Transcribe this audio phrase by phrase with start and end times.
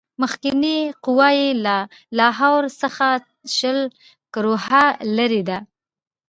[0.21, 1.77] مخکنۍ قوه یې له
[2.17, 3.07] لاهور څخه
[3.55, 3.79] شل
[4.33, 4.83] کروهه
[5.15, 5.57] لیري ده.